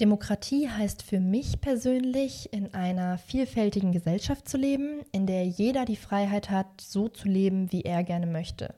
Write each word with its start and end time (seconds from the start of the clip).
Demokratie 0.00 0.70
heißt 0.70 1.02
für 1.02 1.20
mich 1.20 1.60
persönlich, 1.60 2.52
in 2.52 2.72
einer 2.72 3.18
vielfältigen 3.18 3.92
Gesellschaft 3.92 4.48
zu 4.48 4.56
leben, 4.56 5.00
in 5.12 5.26
der 5.26 5.46
jeder 5.46 5.84
die 5.84 5.96
Freiheit 5.96 6.50
hat, 6.50 6.80
so 6.80 7.08
zu 7.08 7.28
leben, 7.28 7.70
wie 7.72 7.82
er 7.82 8.02
gerne 8.02 8.26
möchte. 8.26 8.74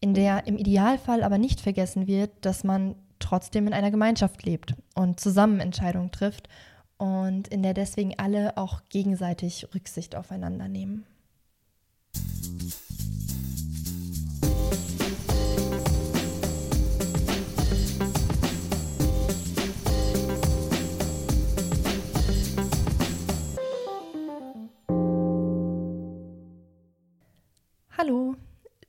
In 0.00 0.12
der 0.12 0.46
im 0.46 0.58
Idealfall 0.58 1.22
aber 1.22 1.38
nicht 1.38 1.60
vergessen 1.60 2.06
wird, 2.06 2.30
dass 2.42 2.64
man 2.64 2.96
trotzdem 3.18 3.66
in 3.66 3.72
einer 3.72 3.90
Gemeinschaft 3.90 4.44
lebt 4.44 4.74
und 4.94 5.20
zusammen 5.20 5.60
Entscheidungen 5.60 6.10
trifft 6.10 6.48
und 6.98 7.48
in 7.48 7.62
der 7.62 7.74
deswegen 7.74 8.18
alle 8.18 8.56
auch 8.58 8.82
gegenseitig 8.90 9.68
Rücksicht 9.74 10.16
aufeinander 10.16 10.68
nehmen. 10.68 11.06
Hallo, 28.02 28.34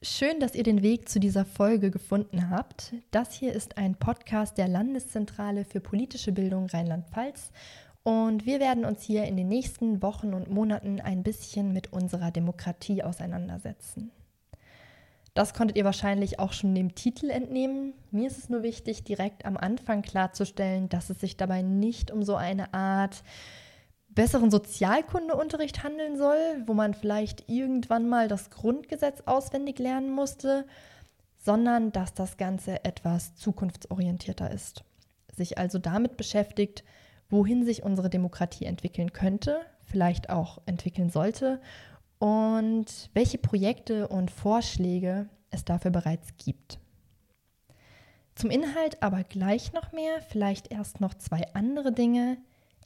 schön, 0.02 0.40
dass 0.40 0.56
ihr 0.56 0.64
den 0.64 0.84
Weg 0.84 1.10
zu 1.10 1.20
dieser 1.20 1.44
Folge 1.44 1.92
gefunden 1.92 2.50
habt. 2.50 2.94
Das 3.12 3.34
hier 3.34 3.52
ist 3.52 3.78
ein 3.78 3.96
Podcast 3.96 4.58
der 4.58 4.70
Landeszentrale 4.70 5.66
für 5.66 5.82
politische 5.82 6.32
Bildung 6.32 6.68
Rheinland-Pfalz 6.68 7.52
und 8.04 8.46
wir 8.46 8.62
werden 8.62 8.86
uns 8.86 9.04
hier 9.04 9.26
in 9.26 9.36
den 9.36 9.50
nächsten 9.50 10.02
Wochen 10.02 10.34
und 10.34 10.50
Monaten 10.50 11.02
ein 11.02 11.24
bisschen 11.24 11.74
mit 11.74 11.92
unserer 11.92 12.32
Demokratie 12.32 13.04
auseinandersetzen. 13.04 14.12
Das 15.34 15.54
konntet 15.54 15.76
ihr 15.76 15.84
wahrscheinlich 15.84 16.40
auch 16.40 16.54
schon 16.54 16.74
dem 16.74 16.96
Titel 16.96 17.32
entnehmen. 17.32 17.94
Mir 18.12 18.28
ist 18.28 18.38
es 18.38 18.48
nur 18.48 18.64
wichtig, 18.64 19.04
direkt 19.04 19.46
am 19.46 19.58
Anfang 19.58 20.04
klarzustellen, 20.04 20.88
dass 20.88 21.10
es 21.10 21.20
sich 21.20 21.36
dabei 21.36 21.64
nicht 21.64 22.12
um 22.12 22.24
so 22.24 22.38
eine 22.38 22.74
Art 22.74 23.24
besseren 24.14 24.52
Sozialkundeunterricht 24.52 25.84
handeln 25.84 26.18
soll, 26.18 26.64
wo 26.66 26.74
man 26.74 26.94
vielleicht 26.94 27.50
irgendwann 27.50 28.10
mal 28.10 28.28
das 28.28 28.50
Grundgesetz 28.50 29.22
auswendig 29.26 29.80
lernen 29.80 30.12
musste, 30.12 30.66
sondern 31.38 31.92
dass 31.92 32.14
das 32.14 32.38
Ganze 32.38 32.84
etwas 32.86 33.36
zukunftsorientierter 33.36 34.52
ist. 34.52 34.84
Sich 35.36 35.58
also 35.58 35.80
damit 35.80 36.18
beschäftigt, 36.18 36.84
wohin 37.30 37.66
sich 37.66 37.84
unsere 37.84 38.10
Demokratie 38.10 38.66
entwickeln 38.66 39.14
könnte, 39.14 39.62
vielleicht 39.86 40.30
auch 40.30 40.62
entwickeln 40.66 41.10
sollte 41.10 41.62
und 42.20 43.10
welche 43.14 43.38
Projekte 43.38 44.08
und 44.08 44.30
Vorschläge 44.30 45.30
es 45.50 45.66
dafür 45.66 45.92
bereits 45.92 46.36
gibt. 46.38 46.80
Zum 48.36 48.50
Inhalt 48.50 49.02
aber 49.02 49.24
gleich 49.24 49.74
noch 49.74 49.92
mehr, 49.92 50.22
vielleicht 50.22 50.72
erst 50.72 51.02
noch 51.02 51.14
zwei 51.14 51.44
andere 51.54 51.92
Dinge, 51.92 52.38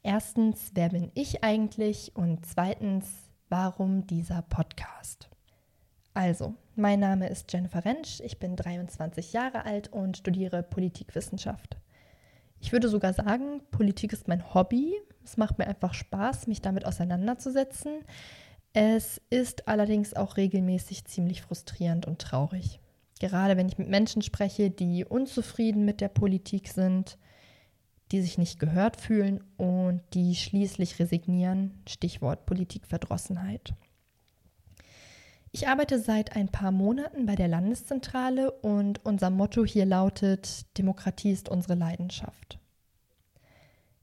Erstens, 0.07 0.69
wer 0.75 0.89
bin 0.89 1.09
ich 1.15 1.43
eigentlich? 1.43 2.15
Und 2.15 2.45
zweitens, 2.45 3.07
warum 3.49 4.05
dieser 4.05 4.43
Podcast? 4.43 5.31
Also, 6.13 6.53
mein 6.75 6.99
Name 6.99 7.27
ist 7.27 7.51
Jennifer 7.51 7.83
Rentsch, 7.83 8.19
ich 8.19 8.37
bin 8.37 8.55
23 8.55 9.33
Jahre 9.33 9.65
alt 9.65 9.91
und 9.91 10.17
studiere 10.17 10.61
Politikwissenschaft. 10.61 11.77
Ich 12.59 12.71
würde 12.71 12.87
sogar 12.87 13.13
sagen, 13.13 13.61
Politik 13.71 14.13
ist 14.13 14.27
mein 14.27 14.53
Hobby. 14.53 14.93
Es 15.23 15.37
macht 15.37 15.57
mir 15.57 15.65
einfach 15.65 15.95
Spaß, 15.95 16.45
mich 16.45 16.61
damit 16.61 16.85
auseinanderzusetzen. 16.85 18.03
Es 18.73 19.19
ist 19.31 19.67
allerdings 19.67 20.13
auch 20.13 20.37
regelmäßig 20.37 21.05
ziemlich 21.05 21.41
frustrierend 21.41 22.05
und 22.05 22.21
traurig. 22.21 22.79
Gerade 23.19 23.57
wenn 23.57 23.69
ich 23.69 23.79
mit 23.79 23.89
Menschen 23.89 24.21
spreche, 24.21 24.69
die 24.69 25.03
unzufrieden 25.03 25.83
mit 25.83 25.99
der 25.99 26.09
Politik 26.09 26.67
sind, 26.67 27.17
die 28.15 28.21
sich 28.21 28.37
nicht 28.37 28.59
gehört 28.59 28.95
fühlen 28.95 29.43
und 29.57 30.01
die 30.13 30.35
schließlich 30.35 30.99
resignieren. 30.99 31.83
Stichwort 31.85 32.45
Politikverdrossenheit. 32.45 33.73
Ich 35.51 35.67
arbeite 35.67 35.99
seit 35.99 36.35
ein 36.35 36.47
paar 36.47 36.71
Monaten 36.71 37.25
bei 37.25 37.35
der 37.35 37.49
Landeszentrale 37.49 38.51
und 38.51 39.03
unser 39.05 39.29
Motto 39.29 39.65
hier 39.65 39.85
lautet, 39.85 40.65
Demokratie 40.77 41.31
ist 41.31 41.49
unsere 41.49 41.75
Leidenschaft. 41.75 42.57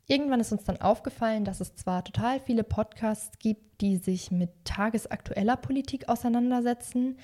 Irgendwann 0.06 0.40
ist 0.40 0.52
uns 0.52 0.64
dann 0.64 0.80
aufgefallen, 0.80 1.46
dass 1.46 1.60
es 1.60 1.74
zwar 1.74 2.04
total 2.04 2.38
viele 2.40 2.64
Podcasts 2.64 3.38
gibt, 3.38 3.80
die 3.80 3.96
sich 3.96 4.30
mit 4.30 4.50
tagesaktueller 4.64 5.56
Politik 5.56 6.10
auseinandersetzen, 6.10 7.16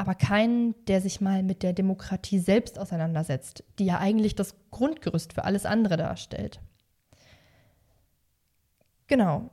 aber 0.00 0.14
keinen, 0.14 0.74
der 0.86 1.02
sich 1.02 1.20
mal 1.20 1.42
mit 1.42 1.62
der 1.62 1.74
Demokratie 1.74 2.38
selbst 2.38 2.78
auseinandersetzt, 2.78 3.64
die 3.78 3.84
ja 3.84 3.98
eigentlich 3.98 4.34
das 4.34 4.54
Grundgerüst 4.70 5.34
für 5.34 5.44
alles 5.44 5.66
andere 5.66 5.98
darstellt. 5.98 6.58
Genau. 9.08 9.50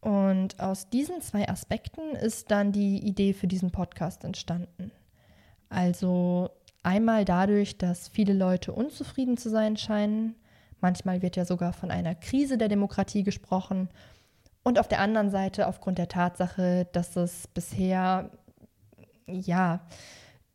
Und 0.00 0.60
aus 0.60 0.90
diesen 0.90 1.20
zwei 1.22 1.48
Aspekten 1.48 2.14
ist 2.14 2.52
dann 2.52 2.70
die 2.70 2.98
Idee 2.98 3.32
für 3.32 3.48
diesen 3.48 3.72
Podcast 3.72 4.22
entstanden. 4.22 4.92
Also 5.70 6.50
einmal 6.84 7.24
dadurch, 7.24 7.76
dass 7.76 8.06
viele 8.06 8.32
Leute 8.32 8.72
unzufrieden 8.72 9.38
zu 9.38 9.50
sein 9.50 9.76
scheinen. 9.76 10.36
Manchmal 10.80 11.20
wird 11.20 11.34
ja 11.34 11.44
sogar 11.44 11.72
von 11.72 11.90
einer 11.90 12.14
Krise 12.14 12.58
der 12.58 12.68
Demokratie 12.68 13.24
gesprochen. 13.24 13.88
Und 14.62 14.78
auf 14.78 14.86
der 14.86 15.00
anderen 15.00 15.30
Seite 15.30 15.66
aufgrund 15.66 15.98
der 15.98 16.06
Tatsache, 16.06 16.86
dass 16.92 17.16
es 17.16 17.48
bisher 17.48 18.30
ja, 19.32 19.80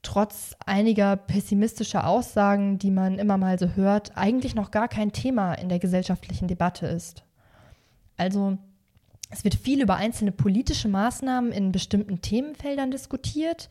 trotz 0.02 0.56
einiger 0.66 1.16
pessimistischer 1.16 2.08
Aussagen, 2.08 2.78
die 2.78 2.92
man 2.92 3.18
immer 3.18 3.38
mal 3.38 3.58
so 3.58 3.70
hört, 3.70 4.16
eigentlich 4.16 4.56
noch 4.56 4.72
gar 4.72 4.88
kein 4.88 5.12
Thema 5.12 5.54
in 5.56 5.70
der 5.70 5.80
gesellschaftlichen 5.80 6.48
Debatte 6.48 6.86
ist. 6.88 7.24
Also 8.18 8.58
es 9.32 9.44
wird 9.44 9.56
viel 9.56 9.82
über 9.82 9.96
einzelne 9.96 10.32
politische 10.32 10.88
Maßnahmen 10.88 11.52
in 11.52 11.72
bestimmten 11.72 12.22
Themenfeldern 12.22 12.92
diskutiert, 12.92 13.70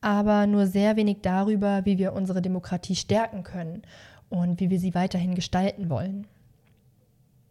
aber 0.00 0.46
nur 0.46 0.66
sehr 0.66 0.96
wenig 0.96 1.18
darüber, 1.22 1.84
wie 1.84 1.98
wir 1.98 2.12
unsere 2.12 2.42
Demokratie 2.42 2.96
stärken 2.96 3.42
können 3.42 3.82
und 4.30 4.60
wie 4.60 4.70
wir 4.70 4.78
sie 4.78 4.94
weiterhin 4.94 5.34
gestalten 5.34 5.90
wollen. 5.90 6.26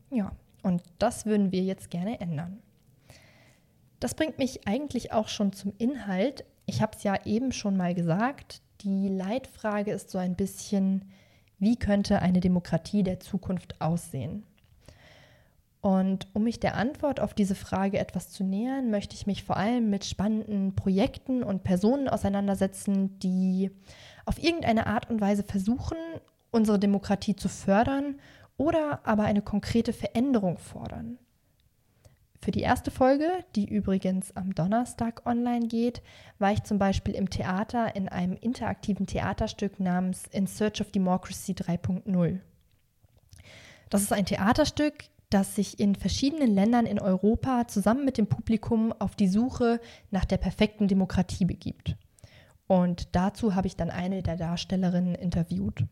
Ja, 0.09 0.31
und 0.63 0.81
das 0.99 1.25
würden 1.25 1.51
wir 1.51 1.63
jetzt 1.63 1.89
gerne 1.89 2.19
ändern. 2.19 2.59
Das 3.99 4.15
bringt 4.15 4.39
mich 4.39 4.67
eigentlich 4.67 5.13
auch 5.13 5.27
schon 5.27 5.53
zum 5.53 5.73
Inhalt, 5.77 6.43
ich 6.71 6.81
habe 6.81 6.95
es 6.95 7.03
ja 7.03 7.19
eben 7.25 7.51
schon 7.51 7.75
mal 7.75 7.93
gesagt, 7.93 8.61
die 8.79 9.09
Leitfrage 9.09 9.91
ist 9.91 10.09
so 10.09 10.17
ein 10.17 10.35
bisschen, 10.35 11.11
wie 11.59 11.75
könnte 11.75 12.21
eine 12.21 12.39
Demokratie 12.39 13.03
der 13.03 13.19
Zukunft 13.19 13.81
aussehen? 13.81 14.43
Und 15.81 16.27
um 16.33 16.43
mich 16.43 16.61
der 16.61 16.75
Antwort 16.75 17.19
auf 17.19 17.33
diese 17.33 17.55
Frage 17.55 17.99
etwas 17.99 18.29
zu 18.29 18.45
nähern, 18.45 18.89
möchte 18.89 19.15
ich 19.15 19.27
mich 19.27 19.43
vor 19.43 19.57
allem 19.57 19.89
mit 19.89 20.05
spannenden 20.05 20.73
Projekten 20.73 21.43
und 21.43 21.63
Personen 21.63 22.07
auseinandersetzen, 22.07 23.19
die 23.19 23.71
auf 24.25 24.41
irgendeine 24.41 24.87
Art 24.87 25.09
und 25.09 25.19
Weise 25.19 25.43
versuchen, 25.43 25.97
unsere 26.51 26.79
Demokratie 26.79 27.35
zu 27.35 27.49
fördern 27.49 28.15
oder 28.55 29.01
aber 29.05 29.23
eine 29.23 29.41
konkrete 29.41 29.91
Veränderung 29.91 30.57
fordern. 30.57 31.17
Für 32.43 32.49
die 32.49 32.61
erste 32.61 32.89
Folge, 32.89 33.29
die 33.55 33.69
übrigens 33.69 34.35
am 34.35 34.55
Donnerstag 34.55 35.27
online 35.27 35.67
geht, 35.67 36.01
war 36.39 36.51
ich 36.51 36.63
zum 36.63 36.79
Beispiel 36.79 37.13
im 37.13 37.29
Theater 37.29 37.95
in 37.95 38.09
einem 38.09 38.35
interaktiven 38.35 39.05
Theaterstück 39.05 39.79
namens 39.79 40.25
In 40.31 40.47
Search 40.47 40.81
of 40.81 40.91
Democracy 40.91 41.53
3.0. 41.53 42.39
Das 43.91 44.01
ist 44.01 44.11
ein 44.11 44.25
Theaterstück, 44.25 45.03
das 45.29 45.55
sich 45.55 45.79
in 45.79 45.95
verschiedenen 45.95 46.55
Ländern 46.55 46.87
in 46.87 46.99
Europa 46.99 47.67
zusammen 47.67 48.05
mit 48.05 48.17
dem 48.17 48.25
Publikum 48.25 48.91
auf 48.91 49.15
die 49.15 49.27
Suche 49.27 49.79
nach 50.09 50.25
der 50.25 50.37
perfekten 50.37 50.87
Demokratie 50.87 51.45
begibt. 51.45 51.95
Und 52.65 53.15
dazu 53.15 53.53
habe 53.53 53.67
ich 53.67 53.75
dann 53.75 53.91
eine 53.91 54.23
der 54.23 54.35
Darstellerinnen 54.35 55.13
interviewt. 55.13 55.85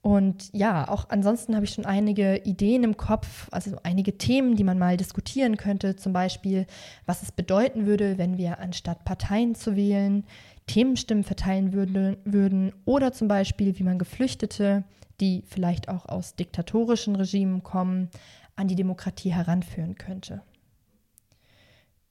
Und 0.00 0.50
ja, 0.52 0.88
auch 0.88 1.08
ansonsten 1.08 1.54
habe 1.54 1.64
ich 1.64 1.72
schon 1.72 1.84
einige 1.84 2.36
Ideen 2.44 2.84
im 2.84 2.96
Kopf, 2.96 3.48
also 3.50 3.76
einige 3.82 4.16
Themen, 4.16 4.54
die 4.54 4.64
man 4.64 4.78
mal 4.78 4.96
diskutieren 4.96 5.56
könnte. 5.56 5.96
Zum 5.96 6.12
Beispiel, 6.12 6.66
was 7.04 7.22
es 7.22 7.32
bedeuten 7.32 7.86
würde, 7.86 8.16
wenn 8.16 8.38
wir 8.38 8.60
anstatt 8.60 9.04
Parteien 9.04 9.54
zu 9.54 9.74
wählen, 9.74 10.24
Themenstimmen 10.66 11.24
verteilen 11.24 11.72
würde, 11.72 12.18
würden. 12.24 12.72
Oder 12.84 13.12
zum 13.12 13.26
Beispiel, 13.26 13.78
wie 13.78 13.82
man 13.82 13.98
Geflüchtete, 13.98 14.84
die 15.20 15.42
vielleicht 15.46 15.88
auch 15.88 16.06
aus 16.06 16.36
diktatorischen 16.36 17.16
Regimen 17.16 17.64
kommen, 17.64 18.08
an 18.54 18.68
die 18.68 18.76
Demokratie 18.76 19.32
heranführen 19.32 19.96
könnte. 19.96 20.42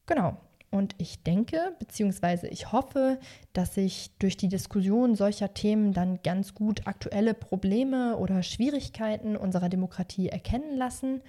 Genau. 0.07 0.37
Und 0.69 0.95
ich 0.97 1.23
denke, 1.23 1.73
beziehungsweise 1.79 2.47
ich 2.47 2.71
hoffe, 2.71 3.19
dass 3.53 3.75
sich 3.75 4.11
durch 4.19 4.35
die 4.35 4.49
Diskussion 4.49 5.15
solcher 5.15 5.53
Themen 5.53 5.93
dann 5.93 6.19
ganz 6.23 6.53
gut 6.53 6.87
aktuelle 6.87 7.33
Probleme 7.33 8.17
oder 8.17 8.43
Schwierigkeiten 8.43 9.37
unserer 9.37 9.69
Demokratie 9.69 10.27
erkennen 10.27 10.75
lassen 10.77 11.21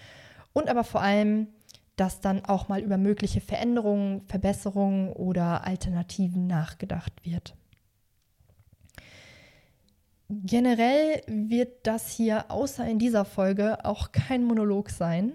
und 0.52 0.68
aber 0.68 0.82
vor 0.82 1.02
allem, 1.02 1.48
dass 1.94 2.20
dann 2.20 2.44
auch 2.44 2.68
mal 2.68 2.80
über 2.80 2.96
mögliche 2.96 3.40
Veränderungen, 3.40 4.22
Verbesserungen 4.22 5.12
oder 5.12 5.64
Alternativen 5.64 6.46
nachgedacht 6.46 7.12
wird. 7.24 7.54
Generell 10.28 11.22
wird 11.26 11.86
das 11.86 12.10
hier 12.10 12.50
außer 12.50 12.86
in 12.86 12.98
dieser 12.98 13.24
Folge 13.24 13.84
auch 13.84 14.12
kein 14.12 14.44
Monolog 14.44 14.90
sein. 14.90 15.32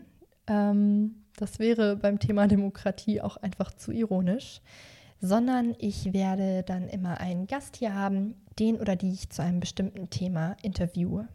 Ähm, 0.47 1.22
das 1.37 1.59
wäre 1.59 1.95
beim 1.95 2.19
Thema 2.19 2.47
Demokratie 2.47 3.21
auch 3.21 3.37
einfach 3.37 3.73
zu 3.73 3.91
ironisch, 3.91 4.61
sondern 5.19 5.75
ich 5.79 6.13
werde 6.13 6.63
dann 6.63 6.87
immer 6.89 7.19
einen 7.19 7.47
Gast 7.47 7.77
hier 7.77 7.95
haben, 7.95 8.35
den 8.59 8.75
oder 8.77 8.95
die 8.95 9.11
ich 9.11 9.29
zu 9.29 9.41
einem 9.41 9.59
bestimmten 9.59 10.09
Thema 10.09 10.55
interviewe. 10.61 11.27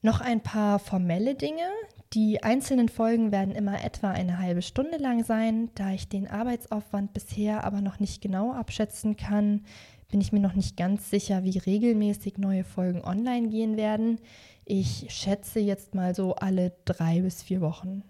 Noch 0.00 0.20
ein 0.20 0.40
paar 0.40 0.78
formelle 0.78 1.34
Dinge. 1.34 1.68
Die 2.12 2.42
einzelnen 2.42 2.88
Folgen 2.88 3.30
werden 3.30 3.54
immer 3.54 3.84
etwa 3.84 4.10
eine 4.10 4.38
halbe 4.38 4.60
Stunde 4.60 4.96
lang 4.96 5.24
sein. 5.24 5.70
Da 5.76 5.92
ich 5.92 6.08
den 6.08 6.28
Arbeitsaufwand 6.28 7.12
bisher 7.12 7.64
aber 7.64 7.80
noch 7.80 8.00
nicht 8.00 8.20
genau 8.20 8.52
abschätzen 8.52 9.16
kann, 9.16 9.64
bin 10.12 10.20
ich 10.20 10.30
mir 10.30 10.40
noch 10.40 10.54
nicht 10.54 10.76
ganz 10.76 11.10
sicher, 11.10 11.42
wie 11.42 11.58
regelmäßig 11.58 12.36
neue 12.36 12.64
Folgen 12.64 13.02
online 13.02 13.48
gehen 13.48 13.76
werden. 13.78 14.20
Ich 14.66 15.06
schätze 15.08 15.58
jetzt 15.58 15.94
mal 15.94 16.14
so 16.14 16.34
alle 16.34 16.74
drei 16.84 17.22
bis 17.22 17.42
vier 17.42 17.62
Wochen. 17.62 18.04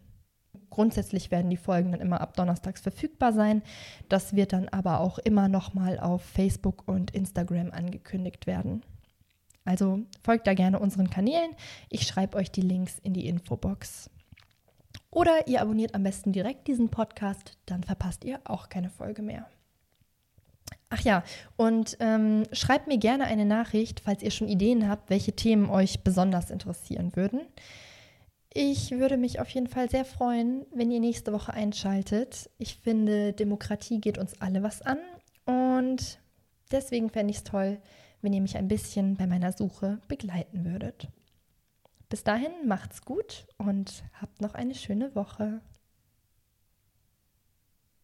Grundsätzlich 0.69 1.31
werden 1.31 1.49
die 1.49 1.57
Folgen 1.57 1.93
dann 1.93 2.01
immer 2.01 2.21
ab 2.21 2.37
Donnerstags 2.37 2.81
verfügbar 2.81 3.33
sein. 3.33 3.63
Das 4.09 4.35
wird 4.35 4.53
dann 4.53 4.69
aber 4.69 5.01
auch 5.01 5.19
immer 5.21 5.49
noch 5.49 5.75
mal 5.75 6.01
auf 6.01 6.23
Facebook 6.23 6.89
und 6.89 7.13
Instagram 7.13 7.71
angekündigt 7.71 8.49
werden. 8.49 8.83
Also 9.65 10.01
folgt 10.25 10.49
da 10.49 10.55
gerne 10.55 10.81
unseren 10.81 11.09
Kanälen. 11.09 11.53
Ich 11.89 12.07
schreibe 12.07 12.37
euch 12.37 12.51
die 12.51 12.63
Links 12.63 12.99
in 12.99 13.15
die 13.15 13.29
Infobox. 13.29 14.11
Oder 15.11 15.47
ihr 15.47 15.63
abonniert 15.63 15.95
am 15.95 16.03
besten 16.03 16.33
direkt 16.33 16.67
diesen 16.67 16.89
Podcast, 16.89 17.59
dann 17.67 17.85
verpasst 17.85 18.25
ihr 18.25 18.41
auch 18.45 18.69
keine 18.69 18.91
Folge 18.91 19.23
mehr. 19.23 19.47
Ach 20.95 21.01
ja, 21.01 21.25
und 21.57 21.97
ähm, 22.01 22.43
schreibt 22.53 22.87
mir 22.87 22.99
gerne 22.99 23.25
eine 23.25 23.47
Nachricht, 23.47 24.01
falls 24.01 24.23
ihr 24.23 24.31
schon 24.31 24.47
Ideen 24.47 24.91
habt, 24.91 25.09
welche 25.09 25.33
Themen 25.33 25.71
euch 25.71 26.01
besonders 26.01 26.51
interessieren 26.51 27.17
würden. 27.17 27.41
Ich 28.53 28.91
würde 28.91 29.17
mich 29.17 29.41
auf 29.41 29.49
jeden 29.49 29.69
Fall 29.69 29.89
sehr 29.89 30.05
freuen, 30.05 30.67
wenn 30.71 30.91
ihr 30.91 31.01
nächste 31.01 31.33
Woche 31.33 31.55
einschaltet. 31.55 32.51
Ich 32.59 32.77
finde, 32.77 33.33
Demokratie 33.33 34.03
geht 34.03 34.19
uns 34.19 34.39
alle 34.43 34.63
was 34.63 34.83
an 34.83 34.99
und 35.47 36.19
deswegen 36.71 37.09
fände 37.09 37.31
ich 37.31 37.39
es 37.39 37.45
toll, 37.45 37.79
wenn 38.21 38.35
ihr 38.35 38.43
mich 38.43 38.59
ein 38.59 38.69
bisschen 38.69 39.17
bei 39.17 39.27
meiner 39.27 39.53
Suche 39.53 39.99
begleiten 40.09 40.67
würdet. 40.67 41.09
Bis 42.11 42.23
dahin 42.23 42.53
macht's 42.67 43.01
gut 43.07 43.47
und 43.57 44.05
habt 44.21 44.43
noch 44.43 44.53
eine 44.53 44.75
schöne 44.75 45.15
Woche. 45.15 45.63